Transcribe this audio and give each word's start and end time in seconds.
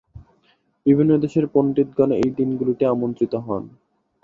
বিভিন্ন 0.85 1.11
দেশের 1.17 1.45
পণ্ডিতগণ 1.53 2.09
এই 2.17 2.29
দিনগুলিতে 2.37 2.83
আমন্ত্রিত 2.85 3.33
হন। 3.45 3.63